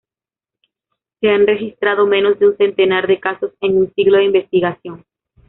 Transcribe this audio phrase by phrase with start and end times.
[1.19, 5.05] Se han registrado menos de un centenar de casos en un siglo de investigación.